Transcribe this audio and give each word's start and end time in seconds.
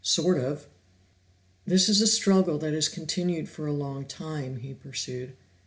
"Sort 0.03 0.39
of." 0.39 0.67
"This 1.67 1.87
is 1.87 2.01
a 2.01 2.07
struggle 2.07 2.57
that 2.57 2.73
has 2.73 2.89
continued 2.89 3.47
for 3.47 3.67
a 3.67 3.71
long 3.71 4.03
time," 4.07 4.55
he 4.55 4.73
pursued. 4.73 5.35